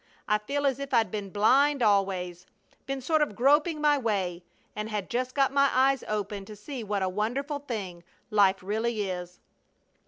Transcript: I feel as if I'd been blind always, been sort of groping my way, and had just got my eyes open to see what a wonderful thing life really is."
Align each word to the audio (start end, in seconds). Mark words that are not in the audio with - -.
I 0.27 0.39
feel 0.39 0.65
as 0.65 0.79
if 0.79 0.95
I'd 0.95 1.11
been 1.11 1.29
blind 1.29 1.83
always, 1.83 2.47
been 2.87 3.01
sort 3.01 3.21
of 3.21 3.35
groping 3.35 3.79
my 3.79 3.99
way, 3.99 4.43
and 4.75 4.89
had 4.89 5.11
just 5.11 5.35
got 5.35 5.53
my 5.53 5.69
eyes 5.71 6.03
open 6.07 6.43
to 6.45 6.55
see 6.55 6.83
what 6.83 7.03
a 7.03 7.07
wonderful 7.07 7.59
thing 7.59 8.03
life 8.31 8.63
really 8.63 9.07
is." 9.07 9.39